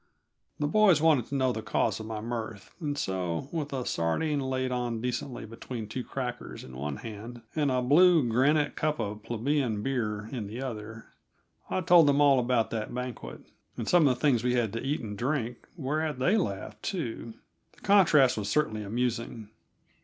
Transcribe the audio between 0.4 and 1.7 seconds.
The boys wanted to know the